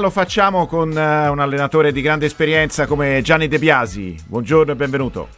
Lo 0.00 0.10
facciamo 0.10 0.68
con 0.68 0.90
uh, 0.90 0.92
un 1.32 1.40
allenatore 1.40 1.90
di 1.90 2.00
grande 2.00 2.26
esperienza 2.26 2.86
come 2.86 3.20
Gianni 3.20 3.48
De 3.48 3.58
Biasi. 3.58 4.14
Buongiorno 4.28 4.70
e 4.70 4.76
benvenuto. 4.76 5.28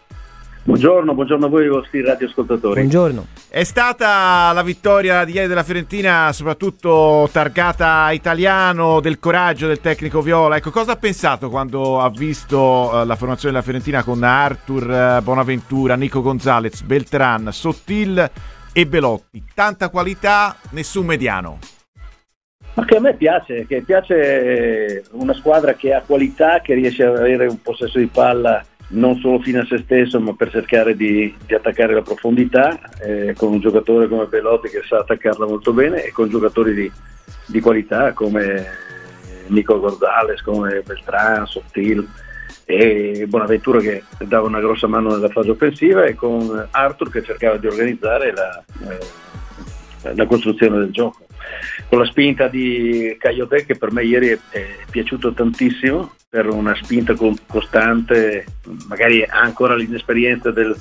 Buongiorno, 0.64 1.14
buongiorno 1.14 1.46
a 1.46 1.48
voi 1.48 1.64
i 1.64 1.68
vostri 1.68 2.04
radioascoltatori. 2.04 2.78
Buongiorno. 2.80 3.26
È 3.48 3.64
stata 3.64 4.52
la 4.52 4.62
vittoria 4.62 5.24
di 5.24 5.32
ieri 5.32 5.48
della 5.48 5.62
Fiorentina 5.62 6.30
soprattutto 6.34 7.26
targata 7.32 8.10
italiano, 8.10 9.00
del 9.00 9.18
coraggio 9.18 9.66
del 9.66 9.80
tecnico 9.80 10.20
Viola. 10.20 10.56
Ecco, 10.56 10.70
cosa 10.70 10.92
ha 10.92 10.96
pensato 10.96 11.48
quando 11.48 11.98
ha 11.98 12.10
visto 12.10 12.58
uh, 12.58 13.06
la 13.06 13.16
formazione 13.16 13.52
della 13.52 13.64
Fiorentina 13.64 14.04
con 14.04 14.22
Arthur 14.22 15.16
uh, 15.20 15.22
Bonaventura, 15.22 15.94
Nico 15.94 16.20
Gonzalez, 16.20 16.82
Beltran, 16.82 17.50
Sottil 17.50 18.30
e 18.74 18.86
Belotti? 18.86 19.42
Tanta 19.54 19.88
qualità, 19.88 20.54
nessun 20.72 21.06
mediano. 21.06 21.58
Ma 22.74 22.84
che 22.84 22.96
a 22.96 23.00
me 23.00 23.14
piace, 23.14 23.66
che 23.66 23.82
piace 23.82 25.04
una 25.12 25.34
squadra 25.34 25.74
che 25.74 25.92
ha 25.92 26.02
qualità, 26.06 26.60
che 26.60 26.74
riesce 26.74 27.04
ad 27.04 27.16
avere 27.16 27.46
un 27.46 27.60
possesso 27.60 27.98
di 27.98 28.06
palla 28.06 28.64
non 28.90 29.18
solo 29.18 29.40
fino 29.40 29.60
a 29.60 29.66
se 29.66 29.78
stesso, 29.78 30.20
ma 30.20 30.34
per 30.34 30.50
cercare 30.50 30.96
di, 30.96 31.34
di 31.46 31.54
attaccare 31.54 31.94
la 31.94 32.02
profondità, 32.02 32.78
eh, 33.00 33.34
con 33.36 33.52
un 33.52 33.60
giocatore 33.60 34.08
come 34.08 34.26
Belotti 34.26 34.68
che 34.68 34.82
sa 34.86 34.98
attaccarla 34.98 35.46
molto 35.46 35.72
bene 35.72 36.04
e 36.04 36.10
con 36.10 36.28
giocatori 36.28 36.74
di, 36.74 36.90
di 37.46 37.60
qualità 37.60 38.12
come 38.12 38.66
Nico 39.48 39.78
Gonzalez, 39.78 40.40
come 40.42 40.82
Beltrán, 40.84 41.44
Sottil 41.44 42.08
e 42.64 43.26
Bonaventura 43.28 43.80
che 43.80 44.04
dava 44.20 44.46
una 44.46 44.60
grossa 44.60 44.86
mano 44.86 45.10
nella 45.10 45.28
fase 45.28 45.50
offensiva 45.50 46.04
e 46.04 46.14
con 46.14 46.68
Arthur 46.70 47.10
che 47.10 47.22
cercava 47.22 47.56
di 47.56 47.66
organizzare 47.66 48.32
la, 48.32 48.62
eh, 48.88 50.14
la 50.14 50.26
costruzione 50.26 50.78
del 50.78 50.90
gioco 50.90 51.26
con 51.90 51.98
la 51.98 52.04
spinta 52.04 52.46
di 52.46 53.16
Caiote 53.18 53.66
che 53.66 53.76
per 53.76 53.90
me 53.90 54.04
ieri 54.04 54.28
è, 54.28 54.38
è 54.50 54.66
piaciuto 54.88 55.32
tantissimo 55.32 56.14
per 56.28 56.48
una 56.48 56.72
spinta 56.76 57.16
costante, 57.48 58.44
magari 58.86 59.24
ha 59.24 59.40
ancora 59.40 59.74
l'inesperienza 59.74 60.52
del, 60.52 60.72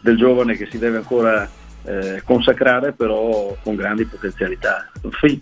del 0.00 0.16
giovane 0.16 0.56
che 0.56 0.66
si 0.70 0.78
deve 0.78 0.96
ancora 0.96 1.46
eh, 1.84 2.22
consacrare 2.24 2.92
però 2.92 3.54
con 3.62 3.76
grandi 3.76 4.06
potenzialità. 4.06 4.90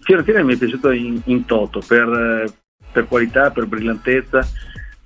Fiorentina 0.01 0.43
mi 0.43 0.55
è 0.55 0.59
piaciuto 0.59 0.91
in, 0.91 1.21
in 1.27 1.45
toto 1.45 1.81
per, 1.87 2.53
per, 2.91 3.07
qualità, 3.07 3.53
per 3.53 3.67
brillantezza, 3.67 4.45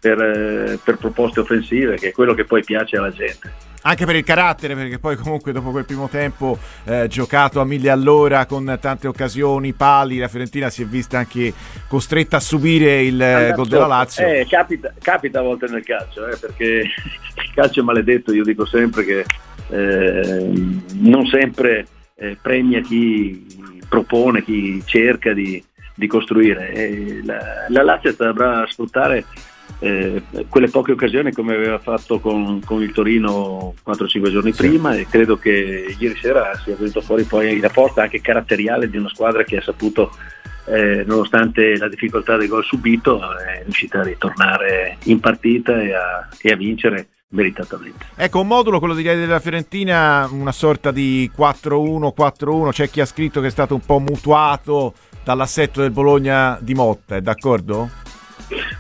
per, 0.00 0.19
eh, 0.22 0.78
per 0.83 0.97
proposte 0.97 1.41
offensive, 1.41 1.97
che 1.97 2.09
è 2.09 2.12
quello 2.12 2.33
che 2.33 2.47
poi 2.47 2.65
piace 2.65 2.97
alla 2.97 3.12
gente 3.12 3.68
anche 3.89 4.05
per 4.05 4.17
il 4.17 4.25
carattere, 4.25 4.75
perché 4.75 4.98
poi 4.98 5.17
comunque 5.17 5.50
dopo 5.53 5.70
quel 5.70 5.86
primo 5.86 6.08
tempo 6.08 6.58
eh, 6.84 7.06
giocato 7.08 7.61
a 7.61 7.64
mille 7.64 7.89
all'ora 7.89 8.44
con 8.44 8.77
tante 8.81 9.08
occasioni, 9.08 9.72
pali, 9.72 10.19
la 10.19 10.28
Fiorentina 10.28 10.69
si 10.69 10.83
è 10.83 10.84
vista 10.84 11.19
anche 11.19 11.55
costretta 11.89 12.36
a 12.36 12.41
subire 12.41 13.03
il 13.03 13.20
eh, 13.20 13.53
gol 13.55 13.66
della 13.66 13.86
Lazio. 13.86 14.27
Eh, 14.27 14.47
capita, 14.48 14.92
capita, 15.00 15.39
a 15.39 15.42
volte 15.42 15.69
nel 15.69 15.84
calcio, 15.84 16.27
eh, 16.28 16.36
perché 16.36 16.64
il 16.84 17.53
calcio 17.55 17.81
è 17.81 17.83
maledetto, 17.83 18.33
io 18.33 18.44
dico 18.44 18.66
sempre 18.66 19.05
che 19.05 19.25
eh, 19.70 20.50
non 20.94 21.27
sempre 21.27 21.86
eh, 22.16 22.36
premia 22.41 22.83
chi 22.83 23.47
propone, 23.89 24.44
chi 24.44 24.83
cerca 24.84 25.33
di, 25.33 25.64
di 25.94 26.06
costruire. 26.06 27.22
La, 27.25 27.39
la 27.69 27.83
Lazio 27.83 28.12
saprà 28.12 28.66
sfruttare 28.69 29.25
eh, 29.81 30.23
quelle 30.48 30.69
poche 30.69 30.93
occasioni 30.93 31.33
come 31.33 31.55
aveva 31.55 31.79
fatto 31.79 32.19
con, 32.19 32.61
con 32.65 32.83
il 32.83 32.93
Torino 32.93 33.75
4-5 33.87 34.31
giorni 34.31 34.53
sì. 34.53 34.67
prima 34.67 34.95
e 34.95 35.07
credo 35.09 35.37
che 35.37 35.95
ieri 35.97 36.17
sera 36.17 36.59
sia 36.65 36.75
venuto 36.77 37.01
fuori 37.01 37.23
poi 37.25 37.61
la 37.61 37.69
forza 37.69 38.03
anche 38.03 38.21
caratteriale 38.21 38.91
di 38.91 38.97
una 38.97 39.09
squadra 39.09 39.45
che 39.45 39.59
ha 39.59 39.62
saputo 39.62 40.11
eh, 40.67 41.05
nonostante 41.06 41.77
la 41.77 41.89
difficoltà 41.89 42.37
del 42.37 42.49
gol 42.49 42.65
subito 42.65 43.21
è 43.39 43.62
riuscita 43.62 44.01
a 44.01 44.05
ritornare 44.05 44.99
in 45.05 45.21
partita 45.21 45.81
e 45.81 45.95
a, 45.95 46.29
e 46.41 46.51
a 46.51 46.56
vincere 46.56 47.09
meritatamente. 47.31 48.06
Ecco, 48.15 48.41
un 48.41 48.47
modulo, 48.47 48.79
quello 48.79 48.95
di 48.95 49.03
ieri 49.03 49.21
della 49.21 49.41
Fiorentina, 49.41 50.29
una 50.31 50.53
sorta 50.53 50.91
di 50.91 51.31
4-1-4-1, 51.37 52.71
c'è 52.71 52.91
chi 52.91 53.00
ha 53.00 53.06
scritto 53.06 53.41
che 53.41 53.49
è 53.49 53.50
stato 53.50 53.75
un 53.75 53.81
po' 53.84 53.99
mutuato 53.99 54.95
dall'assetto 55.25 55.81
del 55.81 55.91
Bologna 55.91 56.59
di 56.60 56.75
Motta, 56.75 57.16
è 57.16 57.21
d'accordo? 57.21 57.91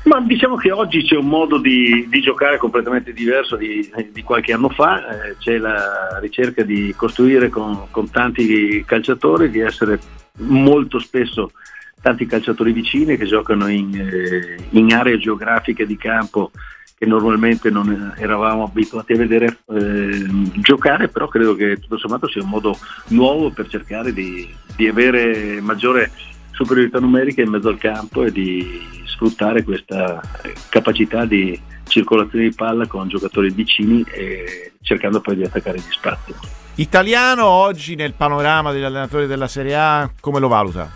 Ma 0.08 0.22
diciamo 0.22 0.56
che 0.56 0.72
oggi 0.72 1.02
c'è 1.02 1.16
un 1.16 1.28
modo 1.28 1.58
di, 1.58 2.06
di 2.08 2.20
giocare 2.22 2.56
completamente 2.56 3.12
diverso 3.12 3.56
di, 3.56 3.92
di 4.10 4.22
qualche 4.22 4.54
anno 4.54 4.70
fa, 4.70 5.06
eh, 5.06 5.36
c'è 5.38 5.58
la 5.58 6.18
ricerca 6.18 6.62
di 6.62 6.94
costruire 6.96 7.50
con, 7.50 7.88
con, 7.90 8.10
tanti 8.10 8.82
calciatori, 8.86 9.50
di 9.50 9.60
essere 9.60 10.00
molto 10.38 10.98
spesso 10.98 11.52
tanti 12.00 12.24
calciatori 12.24 12.72
vicini 12.72 13.18
che 13.18 13.26
giocano 13.26 13.68
in, 13.68 13.94
eh, 13.94 14.56
in 14.70 14.94
aree 14.94 15.18
geografiche 15.18 15.84
di 15.84 15.98
campo 15.98 16.52
che 16.96 17.04
normalmente 17.04 17.68
non 17.68 18.14
eravamo 18.16 18.64
abituati 18.64 19.12
a 19.12 19.16
vedere 19.16 19.58
eh, 19.74 20.26
giocare, 20.54 21.08
però 21.08 21.28
credo 21.28 21.54
che 21.54 21.76
tutto 21.80 21.98
sommato 21.98 22.28
sia 22.30 22.42
un 22.42 22.48
modo 22.48 22.78
nuovo 23.08 23.50
per 23.50 23.68
cercare 23.68 24.14
di, 24.14 24.48
di 24.74 24.88
avere 24.88 25.60
maggiore 25.60 26.10
superiorità 26.52 26.98
numerica 26.98 27.42
in 27.42 27.50
mezzo 27.50 27.68
al 27.68 27.78
campo 27.78 28.24
e 28.24 28.32
di 28.32 28.96
sfruttare 29.18 29.64
questa 29.64 30.20
capacità 30.68 31.24
di 31.24 31.60
circolazione 31.88 32.48
di 32.48 32.54
palla 32.54 32.86
con 32.86 33.08
giocatori 33.08 33.50
vicini 33.50 34.04
e 34.12 34.72
cercando 34.80 35.20
poi 35.20 35.34
di 35.34 35.42
attaccare 35.42 35.78
gli 35.78 35.90
spazi. 35.90 36.32
Italiano 36.76 37.44
oggi 37.44 37.96
nel 37.96 38.14
panorama 38.14 38.70
degli 38.70 38.84
allenatori 38.84 39.26
della 39.26 39.48
Serie 39.48 39.74
A 39.74 40.10
come 40.20 40.38
lo 40.38 40.46
valuta? 40.46 40.94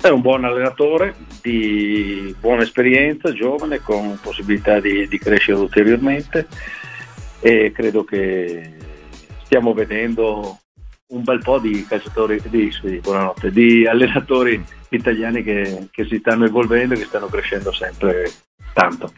È 0.00 0.08
un 0.08 0.22
buon 0.22 0.44
allenatore 0.44 1.14
di 1.42 2.34
buona 2.40 2.62
esperienza, 2.62 3.32
giovane, 3.32 3.80
con 3.80 4.18
possibilità 4.22 4.80
di, 4.80 5.06
di 5.08 5.18
crescere 5.18 5.58
ulteriormente 5.58 6.46
e 7.40 7.72
credo 7.74 8.04
che 8.04 8.76
stiamo 9.44 9.74
vedendo 9.74 10.58
un 11.08 11.22
bel 11.22 11.40
po' 11.40 11.58
di 11.58 11.86
calciatori, 11.86 12.40
di, 12.48 12.70
sì, 12.70 13.00
di 13.50 13.86
allenatori 13.86 14.62
italiani 14.90 15.42
che, 15.42 15.88
che 15.90 16.04
si 16.04 16.18
stanno 16.18 16.44
evolvendo 16.44 16.94
e 16.94 16.98
che 16.98 17.04
stanno 17.04 17.26
crescendo 17.26 17.72
sempre 17.72 18.30
tanto. 18.74 19.12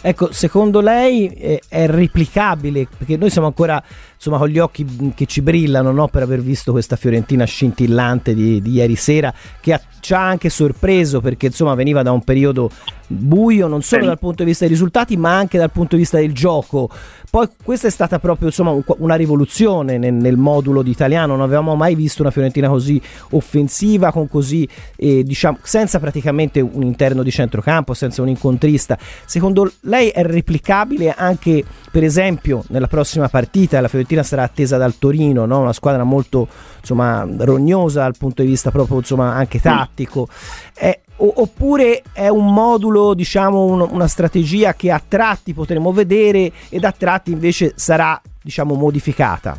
Ecco, 0.00 0.30
secondo 0.30 0.80
lei 0.80 1.26
è, 1.26 1.58
è 1.68 1.86
replicabile? 1.88 2.86
Perché 2.96 3.16
noi 3.16 3.30
siamo 3.30 3.48
ancora 3.48 3.82
insomma, 4.14 4.38
con 4.38 4.48
gli 4.48 4.58
occhi 4.58 5.12
che 5.14 5.26
ci 5.26 5.42
brillano 5.42 5.90
no? 5.90 6.06
per 6.06 6.22
aver 6.22 6.40
visto 6.40 6.70
questa 6.70 6.94
Fiorentina 6.94 7.44
scintillante 7.44 8.32
di, 8.32 8.62
di 8.62 8.70
ieri 8.74 8.94
sera, 8.94 9.34
che 9.60 9.72
ha, 9.72 9.80
ci 9.98 10.14
ha 10.14 10.24
anche 10.24 10.50
sorpreso 10.50 11.20
perché 11.20 11.46
insomma, 11.46 11.74
veniva 11.74 12.02
da 12.02 12.12
un 12.12 12.22
periodo 12.22 12.70
buio 13.08 13.66
non 13.66 13.82
solo 13.82 14.04
dal 14.04 14.18
punto 14.18 14.42
di 14.42 14.50
vista 14.50 14.64
dei 14.64 14.74
risultati, 14.74 15.16
ma 15.16 15.36
anche 15.36 15.58
dal 15.58 15.70
punto 15.70 15.96
di 15.96 16.02
vista 16.02 16.18
del 16.18 16.32
gioco. 16.32 16.88
Poi 17.30 17.48
questa 17.62 17.88
è 17.88 17.90
stata 17.90 18.18
proprio 18.18 18.48
insomma, 18.48 18.74
una 18.98 19.14
rivoluzione 19.14 19.98
nel, 19.98 20.14
nel, 20.14 20.36
modulo 20.36 20.82
di 20.82 20.90
italiano, 20.90 21.34
non 21.34 21.42
avevamo 21.42 21.74
mai 21.74 21.94
visto 21.94 22.22
una 22.22 22.30
Fiorentina 22.30 22.68
così 22.68 23.00
offensiva, 23.30 24.12
con 24.12 24.28
così, 24.28 24.66
eh, 24.96 25.22
diciamo, 25.24 25.58
senza 25.62 25.98
praticamente 25.98 26.60
un 26.60 26.82
interno 26.82 27.22
di 27.22 27.30
centrocampo, 27.30 27.92
senza 27.92 28.22
un 28.22 28.28
incontrista. 28.28 28.96
Secondo 29.26 29.70
lei 29.80 30.08
è 30.08 30.22
replicabile 30.22 31.12
anche, 31.16 31.64
per 31.90 32.04
esempio, 32.04 32.64
nella 32.68 32.86
prossima 32.86 33.28
partita? 33.28 33.80
La 33.80 33.88
Fiorentina 33.88 34.22
sarà 34.22 34.42
attesa 34.44 34.76
dal 34.76 34.96
Torino, 34.98 35.44
no? 35.44 35.60
una 35.60 35.72
squadra 35.72 36.04
molto 36.04 36.48
insomma, 36.80 37.26
rognosa 37.38 38.02
dal 38.02 38.16
punto 38.16 38.42
di 38.42 38.48
vista 38.48 38.70
proprio 38.70 38.98
insomma, 38.98 39.34
anche 39.34 39.60
tattico. 39.60 40.28
È, 40.72 40.98
oppure 41.18 42.02
è 42.12 42.28
un 42.28 42.52
modulo, 42.52 43.14
diciamo, 43.14 43.64
un, 43.64 43.86
una 43.90 44.06
strategia 44.06 44.74
che 44.74 44.90
a 44.90 45.02
tratti 45.06 45.52
potremo 45.52 45.92
vedere 45.92 46.52
ed 46.68 46.84
a 46.84 46.92
tratti 46.92 47.32
invece 47.32 47.72
sarà, 47.76 48.20
diciamo, 48.42 48.74
modificata? 48.74 49.56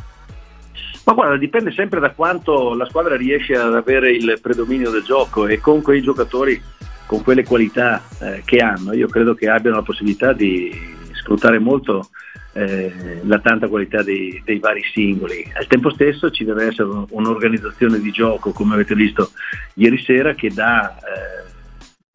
Ma 1.05 1.13
guarda, 1.13 1.37
dipende 1.37 1.71
sempre 1.71 1.99
da 1.99 2.11
quanto 2.11 2.75
la 2.75 2.85
squadra 2.85 3.15
riesce 3.15 3.55
ad 3.55 3.73
avere 3.73 4.11
il 4.11 4.37
predominio 4.41 4.91
del 4.91 5.03
gioco 5.03 5.47
e 5.47 5.59
con 5.59 5.81
quei 5.81 6.01
giocatori 6.01 6.61
con 7.07 7.23
quelle 7.23 7.43
qualità 7.43 8.03
eh, 8.19 8.43
che 8.45 8.57
hanno, 8.57 8.93
io 8.93 9.07
credo 9.07 9.33
che 9.33 9.49
abbiano 9.49 9.77
la 9.77 9.81
possibilità 9.81 10.31
di 10.31 10.71
sfruttare 11.13 11.57
molto 11.57 12.09
eh, 12.53 13.21
la 13.23 13.39
tanta 13.39 13.67
qualità 13.67 14.03
dei, 14.03 14.41
dei, 14.45 14.59
vari 14.59 14.83
singoli. 14.93 15.43
Al 15.55 15.65
tempo 15.65 15.89
stesso 15.89 16.29
ci 16.29 16.43
deve 16.43 16.67
essere 16.67 16.89
un'organizzazione 17.09 17.99
di 17.99 18.11
gioco, 18.11 18.51
come 18.51 18.75
avete 18.75 18.93
visto 18.93 19.31
ieri 19.75 19.97
sera, 20.03 20.35
che 20.35 20.49
dà 20.49 20.95
eh, 20.97 21.48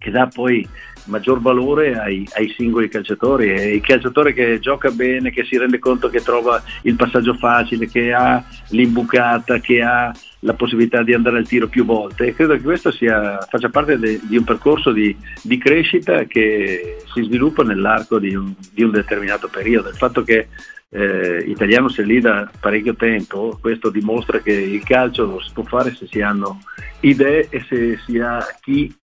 che 0.04 0.10
dà 0.10 0.26
poi 0.26 0.68
maggior 1.06 1.40
valore 1.40 1.98
ai, 1.98 2.28
ai, 2.34 2.52
singoli 2.54 2.88
calciatori 2.88 3.50
e 3.50 3.74
il 3.74 3.80
calciatore 3.80 4.34
che 4.34 4.58
gioca 4.58 4.90
bene, 4.90 5.30
che 5.30 5.44
si 5.44 5.56
rende 5.56 5.78
conto 5.78 6.10
che 6.10 6.20
trova 6.20 6.62
il 6.82 6.94
passaggio 6.94 7.34
facile, 7.34 7.88
che 7.88 8.12
ha 8.12 8.44
l'imbucata, 8.68 9.60
che 9.60 9.80
ha 9.80 10.12
la 10.40 10.52
possibilità 10.52 11.02
di 11.02 11.14
andare 11.14 11.38
al 11.38 11.48
tiro 11.48 11.68
più 11.68 11.86
volte 11.86 12.26
e 12.26 12.34
credo 12.34 12.52
che 12.54 12.60
questo 12.60 12.90
sia, 12.90 13.38
faccia 13.48 13.70
parte 13.70 13.98
de, 13.98 14.20
di 14.24 14.36
un 14.36 14.44
percorso 14.44 14.92
di, 14.92 15.16
di, 15.42 15.56
crescita 15.56 16.24
che 16.24 16.98
si 17.14 17.22
sviluppa 17.22 17.62
nell'arco 17.62 18.18
di 18.18 18.34
un, 18.34 18.52
di 18.70 18.82
un 18.82 18.90
determinato 18.90 19.48
periodo. 19.48 19.88
Il 19.88 19.96
fatto 19.96 20.22
che 20.22 20.48
eh, 20.90 21.44
Italiano 21.46 21.88
sia 21.88 22.04
lì 22.04 22.20
da 22.20 22.50
parecchio 22.60 22.94
tempo, 22.94 23.56
questo 23.58 23.88
dimostra 23.88 24.40
che 24.40 24.52
il 24.52 24.84
calcio 24.84 25.24
lo 25.24 25.40
si 25.40 25.50
può 25.54 25.62
fare 25.62 25.94
se 25.94 26.06
si 26.06 26.20
hanno 26.20 26.60
idee 27.00 27.46
e 27.48 27.64
se 27.66 27.98
si 28.04 28.18
ha 28.18 28.44
chi 28.60 28.94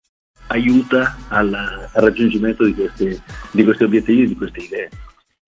aiuta 0.52 1.18
al, 1.30 1.54
al 1.54 2.04
raggiungimento 2.04 2.64
di 2.66 2.74
questi, 2.74 3.22
di 3.52 3.64
questi 3.64 3.84
obiettivi, 3.84 4.28
di 4.28 4.36
queste 4.36 4.60
idee. 4.60 4.90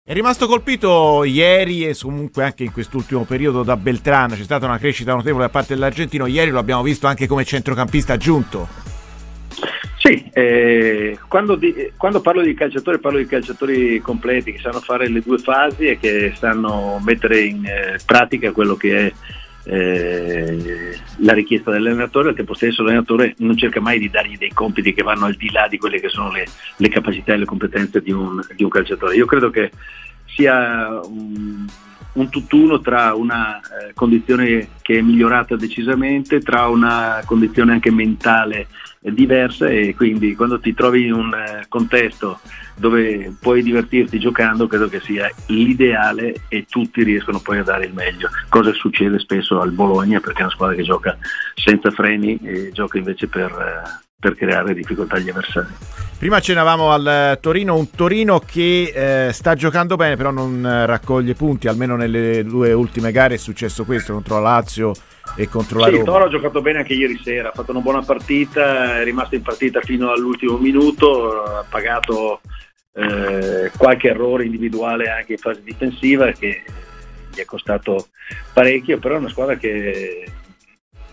È 0.03 0.13
rimasto 0.13 0.47
colpito 0.47 1.23
ieri 1.23 1.85
e 1.85 1.95
comunque 1.95 2.43
anche 2.43 2.63
in 2.63 2.71
quest'ultimo 2.71 3.25
periodo 3.25 3.61
da 3.61 3.77
Beltrano, 3.77 4.35
c'è 4.35 4.43
stata 4.43 4.65
una 4.65 4.79
crescita 4.79 5.13
notevole 5.13 5.45
da 5.45 5.51
parte 5.51 5.75
dell'argentino, 5.75 6.25
ieri 6.25 6.49
lo 6.49 6.59
abbiamo 6.59 6.81
visto 6.81 7.05
anche 7.05 7.27
come 7.27 7.45
centrocampista 7.45 8.13
aggiunto. 8.13 8.67
Sì, 9.97 10.29
eh, 10.33 11.19
quando, 11.27 11.55
di, 11.55 11.91
quando, 11.95 12.21
parlo 12.21 12.41
di 12.41 12.53
calciatori 12.53 12.99
parlo 12.99 13.17
di 13.19 13.25
calciatori 13.25 13.99
completi 13.99 14.53
che 14.53 14.59
sanno 14.59 14.79
fare 14.79 15.09
le 15.09 15.21
due 15.21 15.37
fasi 15.37 15.87
e 15.87 15.99
che 15.99 16.33
sanno 16.35 16.99
mettere 17.03 17.41
in 17.41 17.65
eh, 17.65 17.99
pratica 18.05 18.51
quello 18.51 18.75
che 18.75 18.97
è 19.07 19.13
eh, 19.65 20.98
la 21.21 21.33
richiesta 21.33 21.71
dell'allenatore, 21.71 22.29
al 22.29 22.35
tempo 22.35 22.53
stesso 22.53 22.83
l'allenatore 22.83 23.35
non 23.39 23.57
cerca 23.57 23.79
mai 23.79 23.99
di 23.99 24.09
dargli 24.09 24.37
dei 24.37 24.53
compiti 24.53 24.93
che 24.93 25.03
vanno 25.03 25.25
al 25.25 25.35
di 25.35 25.51
là 25.51 25.67
di 25.67 25.77
quelle 25.77 25.99
che 25.99 26.09
sono 26.09 26.31
le, 26.31 26.45
le 26.77 26.89
capacità 26.89 27.33
e 27.33 27.37
le 27.37 27.45
competenze 27.45 28.01
di 28.01 28.11
un, 28.11 28.39
di 28.55 28.63
un, 28.63 28.69
calciatore. 28.69 29.15
Io 29.15 29.25
credo 29.25 29.49
che 29.49 29.71
sia 30.25 30.99
un, 31.03 31.65
un 32.13 32.29
tutt'uno 32.29 32.79
tra 32.81 33.13
una 33.13 33.59
eh, 33.59 33.93
condizione 33.93 34.69
che 34.81 34.97
è 34.97 35.01
migliorata 35.01 35.55
decisamente, 35.55 36.39
tra 36.39 36.67
una 36.67 37.21
condizione 37.25 37.73
anche 37.73 37.91
mentale 37.91 38.67
diversa 39.01 39.67
e 39.67 39.95
quindi 39.95 40.35
quando 40.35 40.59
ti 40.59 40.73
trovi 40.73 41.05
in 41.05 41.13
un 41.13 41.33
eh, 41.33 41.65
contesto 41.69 42.39
dove 42.75 43.33
puoi 43.39 43.63
divertirti 43.63 44.19
giocando 44.19 44.67
credo 44.67 44.89
che 44.89 44.99
sia 44.99 45.29
l'ideale 45.47 46.43
e 46.47 46.65
tutti 46.67 47.03
riescono 47.03 47.39
poi 47.39 47.59
a 47.59 47.63
dare 47.63 47.85
il 47.85 47.93
meglio. 47.93 48.29
Cosa 48.49 48.73
succede 48.73 49.19
spesso 49.19 49.61
al 49.61 49.71
Bologna 49.71 50.19
perché 50.19 50.39
è 50.39 50.43
una 50.43 50.51
squadra 50.51 50.75
che 50.75 50.83
gioca 50.83 51.17
senza 51.55 51.91
freni 51.91 52.39
e 52.41 52.71
gioca 52.73 52.97
invece 52.97 53.27
per, 53.27 53.51
eh, 53.51 54.08
per 54.19 54.35
creare 54.35 54.73
difficoltà 54.73 55.15
agli 55.15 55.29
avversari 55.29 55.67
Prima 56.19 56.35
accennavamo 56.35 56.91
al 56.91 57.37
Torino, 57.39 57.77
un 57.77 57.91
Torino 57.91 58.39
che 58.39 59.27
eh, 59.27 59.31
sta 59.31 59.55
giocando 59.55 59.95
bene 59.95 60.17
però 60.17 60.31
non 60.31 60.61
raccoglie 60.85 61.33
punti, 61.33 61.69
almeno 61.69 61.95
nelle 61.95 62.43
due 62.43 62.73
ultime 62.73 63.13
gare 63.13 63.35
è 63.35 63.37
successo 63.37 63.85
questo 63.85 64.11
contro 64.11 64.35
la 64.35 64.41
Lazio 64.41 64.91
e 65.37 65.47
contro 65.47 65.79
la 65.79 65.85
sì, 65.85 65.91
Roma. 65.91 66.03
Toro 66.03 66.25
ha 66.25 66.29
giocato 66.29 66.61
bene 66.61 66.79
anche 66.79 66.91
ieri 66.91 67.17
sera, 67.23 67.47
ha 67.47 67.51
fatto 67.53 67.71
una 67.71 67.79
buona 67.79 68.01
partita, 68.01 68.99
è 68.99 69.03
rimasto 69.05 69.35
in 69.35 69.43
partita 69.43 69.79
fino 69.79 70.11
all'ultimo 70.11 70.57
minuto, 70.57 71.41
ha 71.41 71.65
pagato 71.69 72.41
eh, 72.95 73.71
qualche 73.77 74.09
errore 74.09 74.43
individuale 74.43 75.09
anche 75.09 75.33
in 75.33 75.37
fase 75.37 75.63
difensiva 75.63 76.29
che 76.31 76.63
gli 77.33 77.39
è 77.39 77.45
costato 77.45 78.09
parecchio, 78.51 78.99
però 78.99 79.15
è 79.15 79.19
una 79.19 79.29
squadra 79.29 79.55
che, 79.55 80.25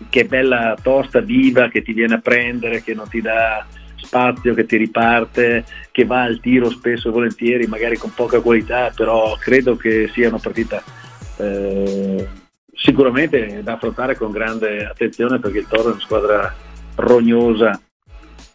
che 0.09 0.25
bella 0.25 0.75
tosta, 0.81 1.19
viva, 1.19 1.69
che 1.69 1.81
ti 1.81 1.93
viene 1.93 2.15
a 2.15 2.19
prendere, 2.19 2.83
che 2.83 2.93
non 2.93 3.07
ti 3.09 3.21
dà 3.21 3.65
spazio, 3.95 4.53
che 4.53 4.65
ti 4.65 4.77
riparte, 4.77 5.65
che 5.91 6.05
va 6.05 6.23
al 6.23 6.39
tiro 6.39 6.69
spesso 6.69 7.09
e 7.09 7.11
volentieri, 7.11 7.67
magari 7.67 7.97
con 7.97 8.13
poca 8.13 8.39
qualità, 8.39 8.91
però 8.95 9.35
credo 9.39 9.75
che 9.75 10.09
sia 10.13 10.29
una 10.29 10.39
partita 10.39 10.81
eh, 11.37 12.27
sicuramente 12.73 13.61
da 13.63 13.73
affrontare 13.73 14.15
con 14.15 14.31
grande 14.31 14.85
attenzione 14.85 15.39
perché 15.39 15.59
il 15.59 15.67
Toro 15.67 15.89
è 15.89 15.91
una 15.91 15.99
squadra 15.99 16.55
rognosa 16.95 17.79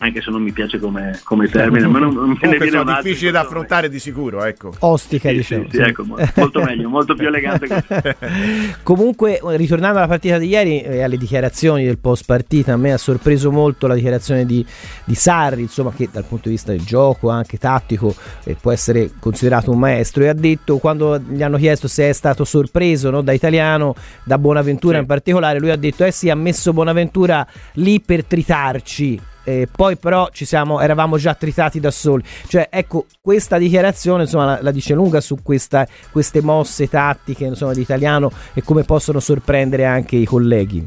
anche 0.02 0.20
se 0.20 0.30
non 0.30 0.42
mi 0.42 0.50
piace 0.50 0.80
come, 0.80 1.20
come 1.22 1.48
termine, 1.48 1.86
ma 1.86 2.00
non, 2.00 2.12
non 2.12 2.30
me 2.40 2.48
ne 2.48 2.58
viene 2.58 2.78
un 2.78 2.98
difficile 3.00 3.30
da 3.30 3.40
affrontare 3.40 3.88
di 3.88 4.00
sicuro, 4.00 4.44
ecco. 4.44 4.72
Ostica, 4.80 5.28
sì, 5.28 5.36
diciamo. 5.36 5.64
Sì, 5.70 5.76
sì, 5.76 5.82
ecco, 5.82 6.04
molto 6.04 6.62
meglio, 6.62 6.88
molto 6.88 7.14
più 7.14 7.28
elegante 7.28 7.84
Comunque, 8.82 9.40
ritornando 9.42 9.98
alla 9.98 10.08
partita 10.08 10.38
di 10.38 10.48
ieri 10.48 10.80
e 10.80 11.02
alle 11.02 11.16
dichiarazioni 11.16 11.84
del 11.84 11.98
post 11.98 12.24
partita, 12.26 12.72
a 12.72 12.76
me 12.76 12.92
ha 12.92 12.98
sorpreso 12.98 13.52
molto 13.52 13.86
la 13.86 13.94
dichiarazione 13.94 14.44
di, 14.44 14.66
di 15.04 15.14
Sarri, 15.14 15.62
insomma, 15.62 15.92
che 15.92 16.08
dal 16.10 16.24
punto 16.24 16.48
di 16.48 16.54
vista 16.54 16.72
del 16.72 16.82
gioco, 16.82 17.30
anche 17.30 17.56
tattico, 17.56 18.12
eh, 18.42 18.56
può 18.60 18.72
essere 18.72 19.12
considerato 19.20 19.70
un 19.70 19.78
maestro, 19.78 20.24
e 20.24 20.28
ha 20.28 20.34
detto, 20.34 20.78
quando 20.78 21.16
gli 21.18 21.44
hanno 21.44 21.58
chiesto 21.58 21.86
se 21.86 22.08
è 22.08 22.12
stato 22.12 22.44
sorpreso 22.44 23.08
no, 23.10 23.22
da 23.22 23.32
Italiano, 23.32 23.94
da 24.24 24.36
Bonaventura 24.36 24.94
sì. 24.94 25.02
in 25.02 25.06
particolare, 25.06 25.60
lui 25.60 25.70
ha 25.70 25.76
detto, 25.76 26.04
eh 26.04 26.10
sì, 26.10 26.28
ha 26.28 26.34
messo 26.34 26.72
Bonaventura 26.72 27.46
lì 27.74 28.00
per 28.00 28.24
tritarci, 28.24 29.30
eh, 29.44 29.68
poi 29.70 29.96
però 29.96 30.28
ci 30.32 30.44
siamo, 30.44 30.80
eravamo 30.80 31.16
già 31.16 31.34
tritati 31.34 31.80
da 31.80 31.90
soli. 31.90 32.22
Cioè, 32.46 32.68
ecco, 32.70 33.06
questa 33.20 33.58
dichiarazione 33.58 34.22
insomma, 34.22 34.46
la, 34.46 34.58
la 34.62 34.70
dice 34.70 34.94
lunga 34.94 35.20
su 35.20 35.38
questa, 35.42 35.86
queste 36.10 36.42
mosse 36.42 36.88
tattiche 36.88 37.44
insomma, 37.44 37.72
di 37.72 37.80
italiano 37.80 38.30
e 38.54 38.62
come 38.62 38.84
possono 38.84 39.20
sorprendere 39.20 39.84
anche 39.84 40.16
i 40.16 40.24
colleghi. 40.24 40.86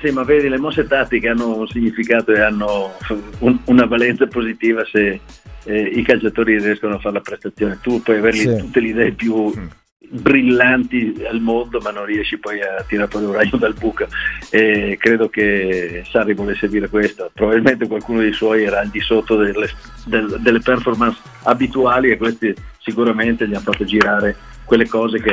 Sì, 0.00 0.10
ma 0.10 0.24
vedi, 0.24 0.48
le 0.48 0.58
mosse 0.58 0.86
tattiche 0.86 1.28
hanno 1.28 1.58
un 1.58 1.68
significato 1.68 2.32
e 2.32 2.40
hanno 2.40 2.92
un, 3.38 3.58
una 3.66 3.86
valenza 3.86 4.26
positiva 4.26 4.82
se 4.84 5.20
eh, 5.64 5.80
i 5.80 6.02
calciatori 6.02 6.58
riescono 6.58 6.96
a 6.96 6.98
fare 6.98 7.14
la 7.14 7.20
prestazione. 7.20 7.78
Tu 7.80 8.02
puoi 8.02 8.18
avere 8.18 8.36
sì. 8.36 8.56
tutte 8.56 8.80
le 8.80 8.88
idee 8.88 9.12
più 9.12 9.52
mm 9.56 9.66
brillanti 10.08 11.22
al 11.28 11.40
mondo 11.40 11.80
ma 11.80 11.90
non 11.90 12.04
riesci 12.04 12.38
poi 12.38 12.60
a 12.60 12.84
tirare 12.86 13.10
fuori 13.10 13.26
un 13.26 13.32
raggio 13.32 13.56
dal 13.56 13.74
buco. 13.74 14.06
E 14.50 14.96
credo 15.00 15.28
che 15.28 16.04
Sarri 16.10 16.34
volesse 16.34 16.68
dire 16.68 16.88
questo. 16.88 17.30
Probabilmente 17.32 17.86
qualcuno 17.86 18.20
dei 18.20 18.32
suoi 18.32 18.64
era 18.64 18.80
al 18.80 18.88
di 18.88 19.00
sotto 19.00 19.36
delle, 19.36 19.68
delle, 20.06 20.36
delle 20.38 20.60
performance 20.60 21.20
abituali 21.44 22.10
e 22.10 22.16
questi 22.16 22.54
sicuramente 22.78 23.46
gli 23.46 23.54
hanno 23.54 23.64
fatto 23.64 23.84
girare 23.84 24.36
quelle 24.64 24.86
cose 24.88 25.20
che 25.20 25.30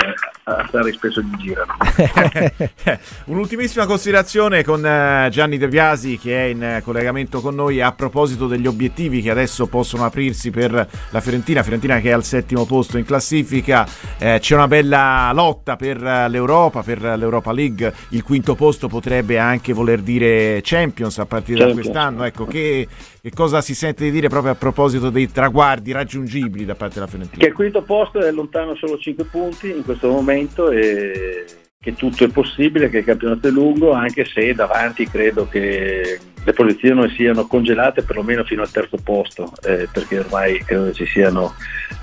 a 0.55 0.67
Sarri 0.69 0.93
spesso 0.93 1.21
gli 1.21 1.35
girano. 1.37 1.75
Un'ultimissima 3.25 3.85
considerazione 3.85 4.63
con 4.63 4.85
eh, 4.85 5.27
Gianni 5.31 5.57
De 5.57 5.67
Biasi 5.67 6.17
che 6.17 6.45
è 6.45 6.47
in 6.47 6.81
collegamento 6.83 7.41
con 7.41 7.55
noi 7.55 7.81
a 7.81 7.91
proposito 7.91 8.47
degli 8.47 8.67
obiettivi 8.67 9.21
che 9.21 9.29
adesso 9.29 9.67
possono 9.67 10.05
aprirsi 10.05 10.49
per 10.49 10.71
la 10.71 11.21
Fiorentina, 11.21 11.63
Fiorentina 11.63 11.99
che 11.99 12.09
è 12.09 12.13
al 12.13 12.23
settimo 12.23 12.65
posto 12.65 12.97
in 12.97 13.05
classifica, 13.05 13.87
eh, 14.17 14.37
c'è 14.39 14.55
una 14.55 14.67
bella 14.67 15.31
lotta 15.33 15.75
per 15.75 16.01
l'Europa, 16.01 16.81
per 16.81 17.01
l'Europa 17.01 17.51
League, 17.51 17.93
il 18.09 18.23
quinto 18.23 18.55
posto 18.55 18.87
potrebbe 18.87 19.37
anche 19.37 19.73
voler 19.73 20.01
dire 20.01 20.61
Champions 20.63 21.19
a 21.19 21.25
partire 21.25 21.59
Champions. 21.59 21.75
da 21.75 21.81
quest'anno, 21.81 22.23
ecco 22.23 22.45
che, 22.45 22.87
che, 23.21 23.31
cosa 23.31 23.61
si 23.61 23.75
sente 23.75 24.03
di 24.03 24.11
dire 24.11 24.29
proprio 24.29 24.51
a 24.51 24.55
proposito 24.55 25.09
dei 25.09 25.31
traguardi 25.31 25.91
raggiungibili 25.91 26.65
da 26.65 26.75
parte 26.75 26.95
della 26.95 27.07
Fiorentina? 27.07 27.41
Che 27.41 27.49
il 27.49 27.55
quinto 27.55 27.81
posto 27.83 28.19
è 28.19 28.31
lontano 28.31 28.75
solo 28.75 28.97
5 28.97 29.23
punti 29.25 29.69
in 29.69 29.83
questo 29.83 30.09
momento 30.09 30.38
e 30.71 31.45
che 31.81 31.95
tutto 31.95 32.25
è 32.25 32.29
possibile, 32.29 32.89
che 32.89 32.99
il 32.99 33.05
campionato 33.05 33.47
è 33.47 33.51
lungo, 33.51 33.93
anche 33.93 34.25
se 34.25 34.53
davanti 34.53 35.07
credo 35.07 35.47
che 35.47 36.19
le 36.43 36.53
posizioni 36.53 37.09
siano 37.11 37.47
congelate 37.47 38.03
perlomeno 38.03 38.43
fino 38.43 38.61
al 38.61 38.71
terzo 38.71 38.97
posto, 39.01 39.53
eh, 39.63 39.87
perché 39.91 40.19
ormai 40.19 40.63
credo 40.63 40.91
ci 40.91 41.05
siano 41.05 41.53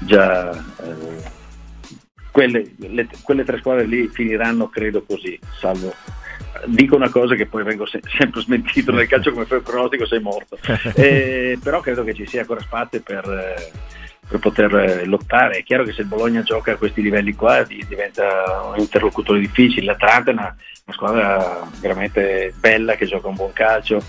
già 0.00 0.50
eh, 0.52 1.34
quelle, 2.30 2.72
le, 2.78 3.08
quelle, 3.22 3.44
tre 3.44 3.58
squadre 3.58 3.84
lì 3.84 4.08
finiranno 4.08 4.68
credo 4.68 5.02
così, 5.02 5.38
salvo 5.58 5.94
dico 6.64 6.96
una 6.96 7.10
cosa 7.10 7.34
che 7.34 7.46
poi 7.46 7.62
vengo 7.62 7.84
se- 7.86 8.00
sempre 8.18 8.40
smentito 8.40 8.92
nel 8.92 9.06
calcio 9.06 9.32
come 9.32 9.44
fai 9.44 9.58
il 9.58 9.64
pronostico 9.64 10.06
sei 10.06 10.20
morto, 10.20 10.58
eh, 10.96 11.58
però 11.62 11.80
credo 11.80 12.02
che 12.02 12.14
ci 12.14 12.26
sia 12.26 12.40
ancora 12.40 12.60
spazio 12.60 13.00
per... 13.00 13.72
Per 14.28 14.38
poter 14.40 14.74
eh, 14.74 15.04
lottare. 15.04 15.58
È 15.58 15.62
chiaro 15.62 15.84
che 15.84 15.92
se 15.92 16.00
il 16.00 16.08
Bologna 16.08 16.42
gioca 16.42 16.72
a 16.72 16.76
questi 16.76 17.00
livelli 17.00 17.34
qua 17.34 17.62
diventa 17.62 18.72
un 18.72 18.78
interlocutore 18.78 19.38
difficile. 19.38 19.86
L'Atalanta 19.86 20.30
è 20.30 20.34
una, 20.34 20.56
una 20.84 20.96
squadra 20.96 21.68
veramente 21.80 22.52
bella 22.58 22.94
che 22.96 23.06
gioca 23.06 23.28
un 23.28 23.36
buon 23.36 23.52
calcio, 23.52 24.02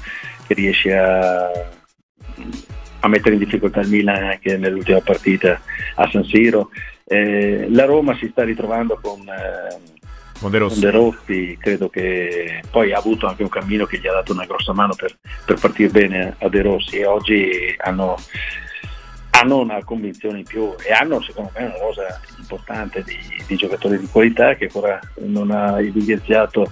che 0.48 0.54
riesce 0.54 0.96
a, 0.96 1.52
a 3.00 3.08
mettere 3.08 3.36
in 3.36 3.40
difficoltà 3.40 3.82
il 3.82 3.90
Milan 3.90 4.24
anche 4.24 4.58
nell'ultima 4.58 5.02
partita 5.02 5.62
a 5.96 6.10
San 6.10 6.24
Siro. 6.24 6.70
Eh, 7.06 7.68
la 7.70 7.86
Roma 7.86 8.16
si 8.18 8.28
sta 8.28 8.44
ritrovando 8.44 9.00
con, 9.02 9.22
eh, 9.22 9.78
con, 10.40 10.52
De 10.52 10.60
con, 10.60 10.80
De 10.80 10.92
Rossi. 10.92 11.58
credo 11.60 11.90
che 11.90 12.62
poi 12.70 12.92
ha 12.92 12.98
avuto 12.98 13.28
anche 13.28 13.44
un 13.44 13.50
cammino 13.50 13.86
che 13.86 14.00
gli 14.00 14.08
ha 14.08 14.14
dato 14.14 14.34
una 14.34 14.46
grossa 14.46 14.74
mano 14.74 14.94
per, 14.94 15.16
per 15.46 15.58
partire 15.60 15.90
bene 15.90 16.36
a 16.38 16.50
De 16.50 16.62
Rossi 16.62 16.98
e 16.98 17.06
oggi 17.06 17.76
hanno 17.78 18.18
hanno 19.40 19.60
una 19.60 19.84
convinzione 19.84 20.40
in 20.40 20.46
più 20.46 20.74
e 20.84 20.92
hanno 20.92 21.22
secondo 21.22 21.52
me 21.56 21.66
una 21.66 21.78
rosa 21.78 22.20
importante 22.40 23.04
di, 23.04 23.18
di 23.46 23.56
giocatori 23.56 24.00
di 24.00 24.08
qualità 24.08 24.56
che 24.56 24.66
ancora 24.66 25.00
non 25.26 25.52
ha 25.52 25.80
evidenziato 25.80 26.72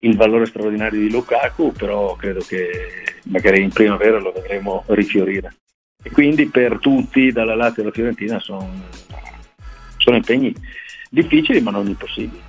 il 0.00 0.16
valore 0.16 0.46
straordinario 0.46 1.00
di 1.00 1.10
Lukaku, 1.10 1.72
però 1.72 2.14
credo 2.16 2.40
che 2.40 3.14
magari 3.24 3.62
in 3.62 3.70
primavera 3.70 4.18
lo 4.18 4.32
vedremo 4.32 4.84
rifiorire. 4.88 5.54
E 6.02 6.10
quindi 6.10 6.46
per 6.46 6.78
tutti, 6.78 7.32
dalla 7.32 7.54
Lazio 7.54 7.82
alla 7.82 7.90
Fiorentina, 7.90 8.38
sono, 8.38 8.68
sono 9.96 10.16
impegni 10.16 10.54
difficili 11.10 11.60
ma 11.60 11.70
non 11.70 11.86
impossibili. 11.86 12.45